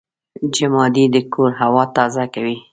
جمادې 0.55 1.05
د 1.13 1.15
کور 1.33 1.51
هوا 1.61 1.83
تازه 1.95 2.23
کوي. 2.33 2.57